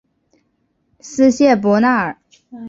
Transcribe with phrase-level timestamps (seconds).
[0.99, 2.17] 斯谢伯纳尔。